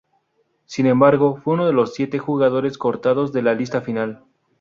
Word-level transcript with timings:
Sin 0.65 0.87
embargo, 0.87 1.35
fue 1.43 1.53
uno 1.53 1.67
de 1.67 1.73
los 1.73 1.93
siete 1.93 2.17
jugadores 2.17 2.79
cortados 2.79 3.31
de 3.33 3.43
la 3.43 3.53
lista 3.53 3.81
final. 3.81 4.25